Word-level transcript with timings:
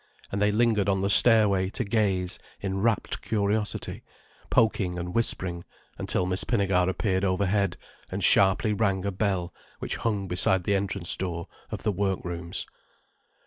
And 0.31 0.41
they 0.41 0.51
lingered 0.51 0.89
on 0.89 1.03
the 1.03 1.11
stair 1.11 1.47
way 1.47 1.69
to 1.69 1.83
gaze 1.83 2.39
in 2.59 2.81
rapt 2.81 3.21
curiosity, 3.21 4.03
poking 4.49 4.97
and 4.97 5.13
whispering, 5.13 5.63
until 5.99 6.25
Miss 6.25 6.43
Pinnegar 6.43 6.89
appeared 6.89 7.23
overhead, 7.23 7.77
and 8.11 8.23
sharply 8.23 8.73
rang 8.73 9.05
a 9.05 9.11
bell 9.11 9.53
which 9.77 9.97
hung 9.97 10.27
beside 10.27 10.63
the 10.63 10.73
entrance 10.73 11.15
door 11.15 11.47
of 11.69 11.83
the 11.83 11.91
work 11.91 12.25
rooms. 12.25 12.65